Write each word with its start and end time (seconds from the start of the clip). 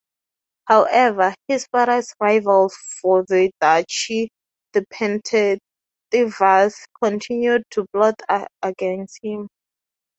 However, 0.65 1.35
his 1.47 1.67
father's 1.67 2.11
rivals 2.19 2.75
for 3.03 3.21
the 3.23 3.51
duchy, 3.61 4.31
the 4.73 4.83
Pentheiveres, 4.91 6.73
continued 7.03 7.61
to 7.69 7.85
plot 7.93 8.19
against 8.63 9.19
him. 9.21 9.47